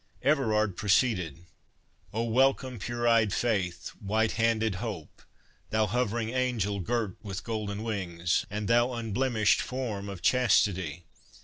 [0.23, 1.45] Everard proceeded:—
[2.11, 5.21] "'O welcome pure eyed Faith, white handed Hope,
[5.69, 11.03] Thou hovering angel, girt with golden wings, And thou unblemish'd form of Chastity!